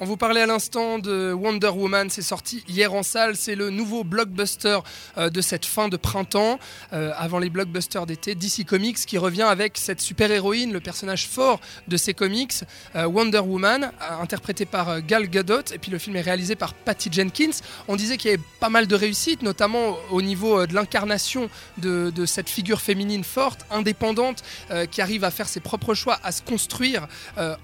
[0.00, 3.70] On vous parlait à l'instant de Wonder Woman, c'est sorti hier en salle, c'est le
[3.70, 4.78] nouveau blockbuster
[5.16, 6.60] euh, de cette fin de printemps,
[6.92, 11.60] euh, avant les blockbusters d'été, DC Comics qui revient avec cette super-héroïne, le personnage fort
[11.88, 12.54] de ces comics,
[12.94, 13.90] euh, Wonder Woman,
[14.20, 17.58] interprétée par Gal Gadot, et puis le film est réalisé par Patty Jenkins.
[17.88, 22.12] On disait qu'il y avait pas mal de réussites, notamment au niveau de l'incarnation de,
[22.14, 24.44] de, cette figure féminine forte, indépendante,
[24.90, 27.08] qui arrive à faire ses propres choix, à se construire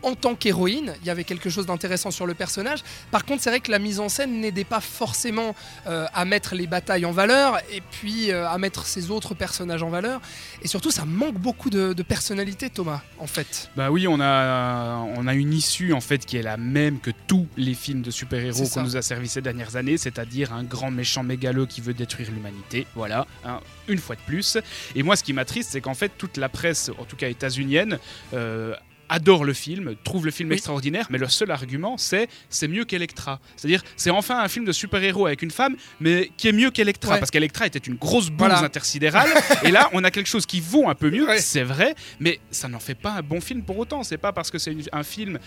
[0.02, 0.94] en tant qu'héroïne.
[1.02, 2.80] Il y avait quelque chose d'intéressant sur le personnage.
[3.10, 5.54] Par contre, c'est vrai que la mise en scène n'aidait pas forcément
[5.86, 9.82] euh, à mettre les batailles en valeur et puis euh, à mettre ces autres personnages
[9.82, 10.20] en valeur.
[10.62, 13.70] Et surtout, ça manque beaucoup de, personnalité, Thomas, en fait.
[13.76, 17.10] Bah oui, on a, on a une issue en fait qui est la même que
[17.26, 20.90] tous les films de super-héros qu'on nous a servi ces dernières années, c'est-à-dire un grand
[20.90, 22.86] méchant mégalo qui veut détruire l'humanité.
[22.94, 24.58] Voilà, hein, une fois de plus.
[24.94, 27.98] Et moi, ce qui m'attriste, c'est qu'en fait, toute la presse, en tout cas états-unienne,
[28.32, 28.74] euh,
[29.08, 33.40] adore le film, trouve le film extraordinaire, mais le seul argument c'est c'est mieux qu'Electra.
[33.56, 37.18] C'est-à-dire c'est enfin un film de super-héros avec une femme, mais qui est mieux qu'Electra,
[37.18, 39.28] parce qu'Electra était une grosse bouse intersidérale,
[39.62, 42.68] et là on a quelque chose qui vaut un peu mieux, c'est vrai, mais ça
[42.68, 44.02] n'en fait pas un bon film pour autant.
[44.02, 45.38] C'est pas parce que c'est un film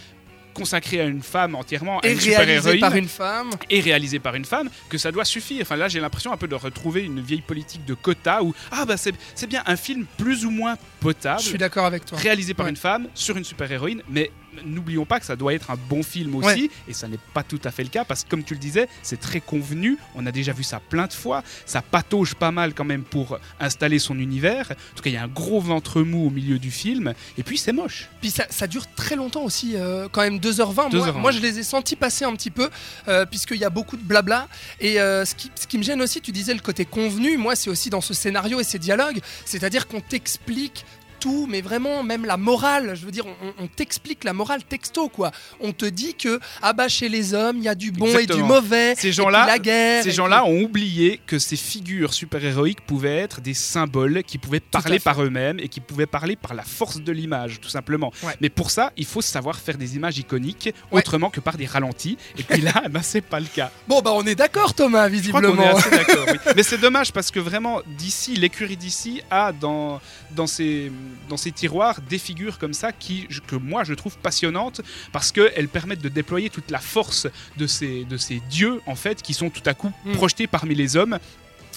[0.58, 4.70] consacré à une femme entièrement, et réalisé par une femme, et réalisé par une femme,
[4.90, 5.62] que ça doit suffire.
[5.62, 8.86] Enfin là, j'ai l'impression un peu de retrouver une vieille politique de quota où ah
[8.86, 11.42] bah c'est bien un film plus ou moins potable.
[11.42, 12.18] Je suis d'accord avec toi.
[12.18, 14.32] Réalisé par une femme sur une super héroïne, mais
[14.66, 17.60] n'oublions pas que ça doit être un bon film aussi, et ça n'est pas tout
[17.64, 20.32] à fait le cas, parce que comme tu le disais, c'est très convenu, on a
[20.32, 24.18] déjà vu ça plein de fois, ça patauge pas mal quand même pour installer son
[24.20, 27.14] univers, en tout cas il y a un gros ventre mou au milieu du film,
[27.38, 28.10] et puis c'est moche.
[28.22, 31.96] Puis ça, dure très longtemps aussi, euh, quand même 2h20, moi, je les ai sentis
[31.96, 32.70] passer un petit peu,
[33.08, 34.48] euh, puisqu'il y a beaucoup de blabla,
[34.80, 37.56] et euh, ce, qui, ce qui me gêne aussi, tu disais le côté convenu, moi
[37.56, 40.86] c'est aussi dans ce scénario et ces dialogues, c'est-à-dire qu'on t'explique
[41.20, 42.96] tout, mais vraiment même la morale.
[42.96, 43.26] Je veux dire,
[43.60, 45.32] on, t'explique la morale texto, quoi.
[45.60, 48.26] On te dit que ah bah chez les hommes, il y a du bon et
[48.26, 48.96] du mauvais.
[48.96, 50.04] Ces gens-là, la guerre.
[50.04, 55.00] Ces gens-là ont oublié que ces figures super-héroïques pouvaient être des symboles qui pouvaient parler
[55.00, 58.12] par eux-mêmes et qui pouvaient parler par la force de l'image, tout simplement.
[58.42, 62.18] Mais pour ça, il faut savoir faire des images iconiques autrement que par des ralentis.
[62.38, 63.72] Et puis là, bah, c'est pas le cas.
[63.88, 65.76] Bon bah on est d'accord, Thomas, visiblement.
[66.56, 70.00] Mais c'est dommage parce que vraiment, d'ici, l'écurie d'ici a dans
[70.36, 70.92] dans ses
[71.30, 74.82] dans ces tiroirs des figures comme ça qui, que moi je trouve passionnantes
[75.12, 79.22] parce qu'elles permettent de déployer toute la force de ces, de ces dieux en fait
[79.22, 80.14] qui sont tout à coup mm.
[80.14, 81.20] projetés parmi les hommes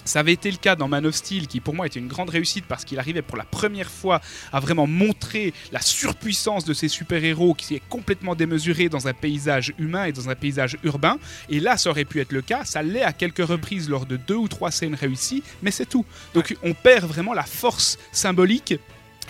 [0.04, 2.30] ça avait été le cas dans Man of Steel, qui pour moi était une grande
[2.30, 4.20] réussite parce qu'il arrivait pour la première fois
[4.52, 9.72] à vraiment montrer la surpuissance de ces super-héros qui est complètement démesurée dans un paysage
[9.78, 11.18] humain et dans un paysage urbain.
[11.48, 12.64] Et là, ça aurait pu être le cas.
[12.64, 16.04] Ça l'est à quelques reprises lors de deux ou trois scènes réussies, mais c'est tout.
[16.34, 18.74] Donc on perd vraiment la force symbolique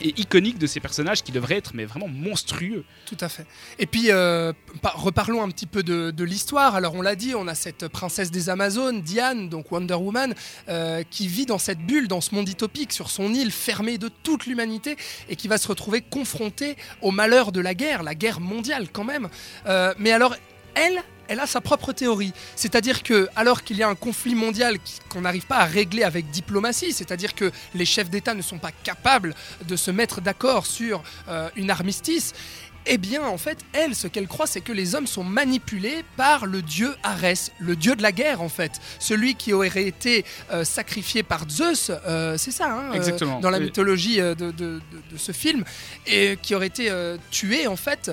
[0.00, 2.84] et iconique de ces personnages qui devraient être mais vraiment monstrueux.
[3.06, 3.46] Tout à fait.
[3.78, 4.52] Et puis euh,
[4.82, 6.74] reparlons un petit peu de, l'histoire.
[6.74, 10.34] Alors on l'a dit, on a cette princesse des Amazones, Diane, donc Wonder Woman,
[10.68, 14.08] euh, qui vit dans cette bulle, dans ce monde utopique, sur son île fermée de
[14.08, 14.96] toute l'humanité
[15.28, 19.04] et qui va se retrouver confrontée au malheur de la guerre, la guerre mondiale quand
[19.04, 19.28] même.
[19.66, 20.34] Euh, mais alors
[20.74, 22.32] elle, elle a sa propre théorie.
[22.56, 26.30] C'est-à-dire que, alors qu'il y a un conflit mondial qu'on n'arrive pas à régler avec
[26.30, 29.34] diplomatie, c'est-à-dire que les chefs d'État ne sont pas capables
[29.66, 32.32] de se mettre d'accord sur euh, une armistice,
[32.86, 36.46] eh bien, en fait, elle, ce qu'elle croit, c'est que les hommes sont manipulés par
[36.46, 38.72] le dieu Arès, le dieu de la guerre, en fait.
[38.98, 44.18] Celui qui aurait été euh, sacrifié par Zeus, euh, c'est ça, hein, dans la mythologie
[44.18, 44.80] de,
[45.16, 45.64] ce film,
[46.06, 46.90] et qui aurait été
[47.30, 48.10] tué, en fait,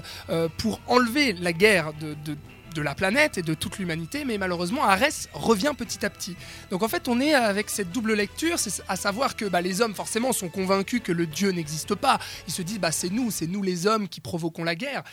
[0.58, 2.36] pour enlever la guerre de
[2.78, 6.36] de la planète et de toute l'humanité, mais malheureusement Arès revient petit à petit.
[6.70, 9.82] Donc en fait on est avec cette double lecture, c'est à savoir que bah, les
[9.82, 12.20] hommes forcément sont convaincus que le Dieu n'existe pas.
[12.48, 15.04] Ils se disent bah c'est nous, c'est nous les hommes qui provoquons la guerre.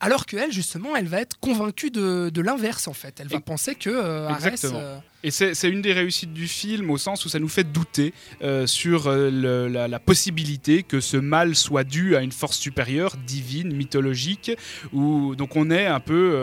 [0.00, 3.20] Alors qu'elle, justement, elle va être convaincue de, l'inverse, en fait.
[3.20, 6.98] Elle va penser que euh, Arès, euh, Et c'est une des réussites du film au
[6.98, 8.12] sens où ça nous fait douter
[8.42, 14.50] euh, sur la, possibilité que ce mal soit dû à une force supérieure, divine, mythologique,
[14.92, 16.36] où donc on est un peu,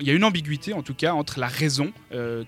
[0.00, 1.92] il y a une ambiguïté en tout cas entre la raison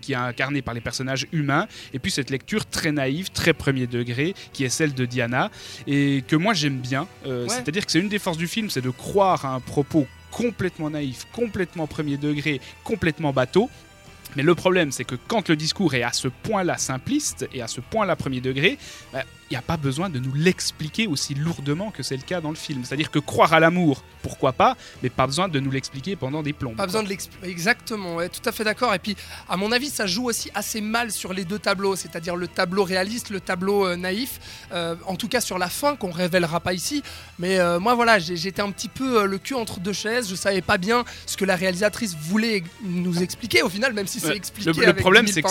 [0.00, 3.86] qui est incarnée par les personnages humains et puis cette lecture très naïve, très premier
[3.86, 5.50] degré qui est celle de Diana
[5.86, 7.08] et que moi j'aime bien.
[7.24, 10.90] C'est-à-dire que c'est une des forces du film, c'est de croire à un propos complètement
[10.90, 13.70] naïf, complètement premier degré, complètement bateau.
[14.36, 17.68] Mais le problème, c'est que quand le discours est à ce point-là simpliste et à
[17.68, 18.78] ce point-là premier degré,
[19.12, 22.50] bah, n'y a pas besoin de nous l'expliquer aussi lourdement que c'est le cas dans
[22.50, 22.84] le film.
[22.84, 26.52] C'est-à-dire que croire à l'amour, pourquoi pas, mais pas besoin de nous l'expliquer pendant des
[26.52, 26.74] plombs.
[26.74, 27.46] Pas besoin de l'expliquer.
[27.48, 28.94] Exactement, ouais, tout à fait d'accord.
[28.94, 29.16] Et puis,
[29.48, 32.84] à mon avis, ça joue aussi assez mal sur les deux tableaux, c'est-à-dire le tableau
[32.84, 34.40] réaliste, le tableau euh, naïf.
[34.72, 37.02] Euh, en tout cas, sur la fin, qu'on révélera pas ici.
[37.38, 40.28] Mais euh, moi, voilà, j'étais un petit peu le cul entre deux chaises.
[40.28, 44.20] Je savais pas bien ce que la réalisatrice voulait nous expliquer au final, même si
[44.20, 44.72] c'est expliqué.
[44.72, 45.50] Le, le problème, c'est que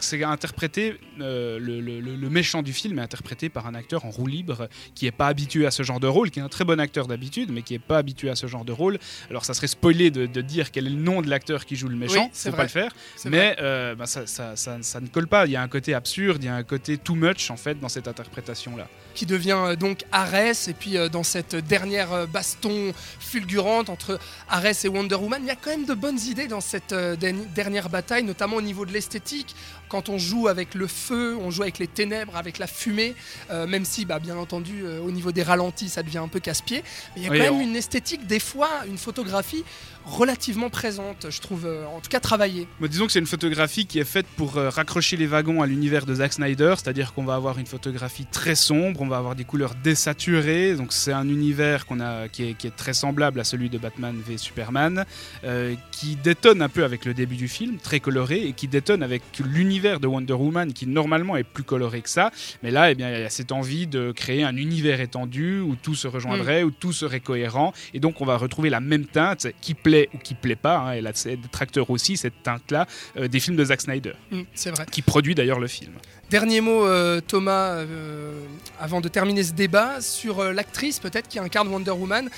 [0.00, 4.68] c'est interprété, le, le, méchant du film est interprété par un acteur en roue libre
[4.94, 7.06] qui est pas habitué à ce genre de rôle, qui est un très bon acteur
[7.06, 8.98] d'habitude, mais qui est pas habitué à ce genre de rôle.
[9.30, 11.96] Alors, ça serait spoilé de, dire quel est le nom de l'acteur qui joue le
[11.96, 12.28] méchant.
[12.32, 12.92] c'est faut pas le faire.
[13.26, 15.46] Mais euh, bah, ça, ça, ça, ne colle pas.
[15.46, 17.78] Il y a un côté absurde, il y a un côté too much en fait
[17.78, 18.88] dans cette interprétation-là.
[19.14, 24.18] Qui devient euh, donc Ares, et puis euh, dans cette dernière baston fulgurante entre
[24.48, 27.88] Ares et Wonder Woman, il y a quand même de bonnes idées dans cette dernière
[27.88, 29.54] bataille, notamment au niveau de l'esthétique.
[29.92, 33.14] Quand on joue avec le feu, on joue avec les ténèbres, avec la fumée,
[33.50, 36.82] même si, bah, bien entendu, au niveau des ralentis, ça devient un peu casse-pied.
[37.14, 39.64] Mais il y a quand même une esthétique, des fois, une photographie
[40.04, 42.66] relativement présente, je trouve, en tout cas travaillée.
[42.80, 46.06] disons que c'est une photographie qui est faite pour euh, raccrocher les wagons à l'univers
[46.06, 49.44] de Zack Snyder, c'est-à-dire qu'on va avoir une photographie très sombre, on va avoir des
[49.44, 53.78] couleurs désaturées, donc c'est un univers qu'on a, qui est, très semblable à celui de
[53.78, 55.04] Batman v Superman,
[55.44, 59.02] euh, qui détonne un peu avec le début du film, très coloré, et qui détonne
[59.02, 62.30] avec l'univers de Wonder Woman, qui normalement est plus coloré que ça,
[62.62, 65.76] mais là, eh bien, il y a cette envie de créer un univers étendu où
[65.76, 66.66] tout se rejoindrait, mm.
[66.66, 70.18] où tout serait cohérent, et donc on va retrouver la même teinte qui plaît ou
[70.18, 72.86] qui plaît pas, hein, et là, c'est tracteurs aussi, cette teinte-là,
[73.16, 74.12] euh, des films de Zack Snyder.
[74.30, 74.86] Mm, c'est vrai.
[74.90, 75.92] Qui produit d'ailleurs le film.
[76.32, 78.32] Dernier mot, euh, Thomas, euh,
[78.80, 82.30] avant de terminer ce débat, sur euh, l'actrice peut-être qui incarne Wonder Woman,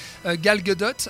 [0.43, 1.09] Gal Gadot.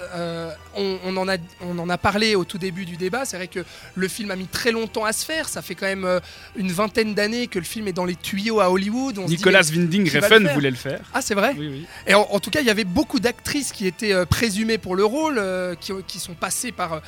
[0.76, 3.24] On, en a, on en a parlé au tout début du débat.
[3.24, 3.60] C'est vrai que
[3.94, 5.48] le film a mis très longtemps à se faire.
[5.48, 6.20] Ça fait quand même
[6.56, 9.18] une vingtaine d'années que le film est dans les tuyaux à Hollywood.
[9.28, 11.00] Nicolas Winding Refn voulait le faire.
[11.14, 11.86] Ah, c'est vrai Oui, oui.
[12.06, 15.40] Et en, tout cas, il y avait beaucoup d'actrices qui étaient présumées pour le rôle,
[15.80, 17.00] qui, qui, sont passées par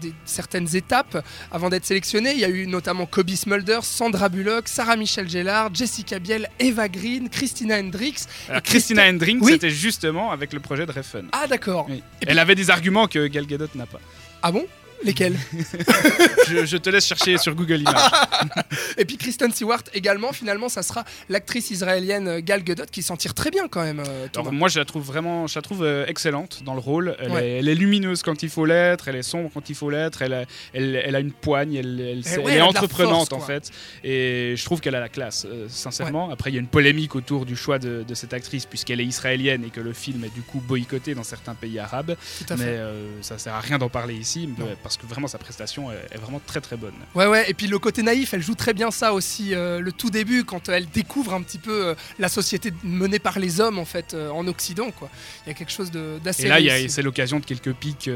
[0.00, 2.32] des, certaines étapes avant d'être sélectionnées.
[2.32, 6.88] Il y a eu notamment Kobe Smulder, Sandra Bullock, Sarah Michel Gellar, Jessica Biel, Eva
[6.88, 8.26] Green, Christina Hendricks.
[8.62, 11.26] Christina Hendricks, c'était justement avec le projet de Refn.
[11.32, 11.88] Ah d'accord.
[12.26, 14.00] Elle avait des arguments que Gal Gadot n'a pas.
[14.42, 14.66] Ah bon?
[15.02, 15.36] Lesquels
[16.48, 18.10] je, te laisse chercher sur Google Images.
[18.96, 23.16] et puis Kristen Stewart également, finalement, ça sera l'actrice israélienne euh, Gal Gadot qui s'en
[23.16, 24.00] tire très bien quand même.
[24.00, 27.16] Euh, Alors, moi, je la trouve vraiment, je la trouve euh, excellente dans le rôle.
[27.18, 30.22] Elle, est, lumineuse quand il faut l'être, elle est sombre quand il faut l'être.
[30.22, 33.70] Elle, a, elle, a une poigne, elle, eh est entreprenante en fait.
[34.02, 36.30] Et je trouve qu'elle a la classe, sincèrement.
[36.30, 39.64] Après, il y a une polémique autour du choix de, cette actrice puisqu'elle est israélienne
[39.64, 42.16] et que le film est du coup boycotté dans certains pays arabes.
[42.56, 42.78] Mais
[43.22, 44.48] ça sert à rien d'en parler ici
[44.84, 46.92] parce que vraiment sa prestation est, vraiment très très bonne.
[47.14, 49.92] Ouais ouais et puis le côté naïf, elle joue très bien ça aussi euh, le
[49.92, 53.78] tout début quand elle découvre un petit peu euh, la société menée par les hommes
[53.78, 55.08] en fait euh, en Occident quoi.
[55.46, 56.44] Il y a quelque chose d'assez.
[56.44, 56.58] Et là
[56.88, 58.10] c'est l'occasion de quelques pics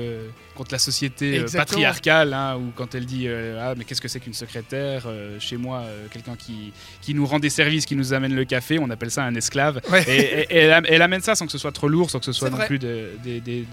[0.54, 4.34] contre la société patriarcale hein, ou quand elle dit ah mais qu'est-ce que c'est qu'une
[4.34, 5.06] secrétaire
[5.40, 8.90] chez moi quelqu'un qui qui nous rend des services, qui nous amène le café, on
[8.90, 9.80] appelle ça un esclave.
[10.06, 12.58] Et, elle, amène ça sans que ce soit trop lourd, sans que ce soit non
[12.58, 13.64] plus des, des, des,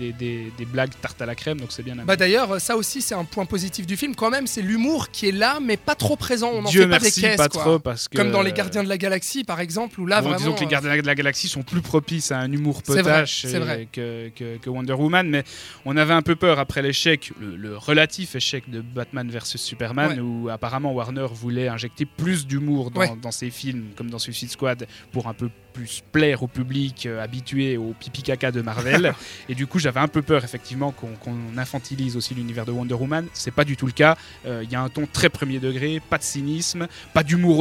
[0.57, 1.95] des, blagues tarte à la crème donc c'est bien.
[2.05, 5.29] Bah d'ailleurs ça aussi c'est un point positif du film quand même, c'est l'humour qui
[5.29, 6.51] est là, mais pas trop présent.
[6.53, 8.89] On en fait pas des caisses, pas trop parce que comme dans les Gardiens de
[8.89, 10.37] la Galaxie par exemple, où là vraiment.
[10.37, 13.45] Disons que les Gardiens de la Galaxie sont plus propices à un humour potache
[13.91, 15.43] Que, que, Wonder Woman, mais
[15.85, 20.49] on avait un peu peur après l'échec, le, relatif échec de Batman versus Superman, où
[20.49, 25.27] apparemment Warner voulait injecter plus d'humour dans, dans ses films, comme dans Suicide Squad, pour
[25.27, 29.13] un peu plus plaire au public euh, habitué au pipi caca de Marvel.
[29.49, 33.27] et du coup, j'avais un peu peur effectivement qu'on infantilise aussi l'univers de Wonder Woman.
[33.33, 34.15] C'est pas du tout le cas.
[34.45, 37.59] Euh, il y a un ton très premier degré, pas de cynisme, pas d'humour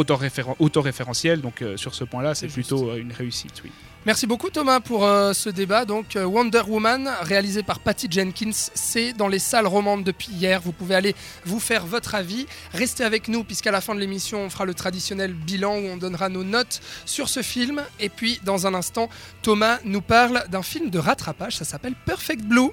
[0.61, 1.41] autoréférentiel.
[1.41, 3.73] Donc euh, sur ce point-là, c'est plutôt une réussite, oui.
[4.07, 5.87] Merci beaucoup Thomas pour euh, ce débat.
[5.87, 10.61] Donc euh, Wonder Woman, réalisé par Patty Jenkins, c'est dans les salles romandes depuis hier.
[10.61, 11.15] Vous pouvez aller
[11.47, 12.45] vous faire votre avis.
[12.75, 15.97] Restez avec nous puisqu'à la fin de l'émission, on fera le traditionnel bilan où on
[15.97, 17.83] donnera nos notes sur ce film.
[17.99, 19.09] Et puis dans un instant,
[19.41, 21.57] Thomas nous parle d'un film de rattrapage.
[21.57, 22.73] Ça s'appelle Perfect Blue.